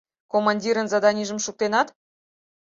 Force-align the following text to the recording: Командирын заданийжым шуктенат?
Командирын 0.31 0.87
заданийжым 0.93 1.39
шуктенат? 1.45 1.87